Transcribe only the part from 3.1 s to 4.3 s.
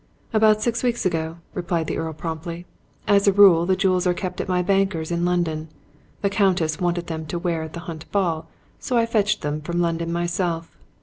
a rule the jewels are